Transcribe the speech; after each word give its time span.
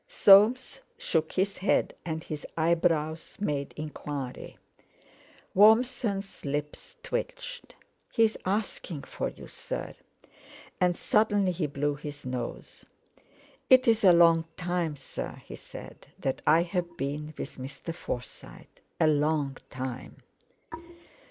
Soames 0.07 0.79
shook 0.97 1.33
his 1.33 1.59
head, 1.59 1.93
and 2.03 2.23
his 2.23 2.43
eyebrows 2.57 3.37
made 3.39 3.71
enquiry. 3.77 4.57
Warmson's 5.53 6.43
lips 6.43 6.95
twitched. 7.03 7.75
"He's 8.11 8.35
asking 8.43 9.03
for 9.03 9.29
you, 9.29 9.47
sir;" 9.47 9.93
and 10.79 10.97
suddenly 10.97 11.51
he 11.51 11.67
blew 11.67 11.93
his 11.93 12.25
nose. 12.25 12.87
"It's 13.69 14.03
a 14.03 14.11
long 14.11 14.45
time, 14.57 14.95
sir," 14.95 15.39
he 15.45 15.55
said, 15.55 16.07
"that 16.17 16.41
I've 16.47 16.97
been 16.97 17.35
with 17.37 17.57
Mr. 17.57 17.93
Forsyte—a 17.93 19.05
long 19.05 19.57
time." 19.69 20.15